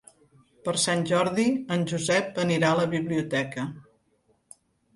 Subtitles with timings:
[0.67, 1.45] Per Sant Jordi
[1.77, 3.69] en Josep anirà a la biblioteca.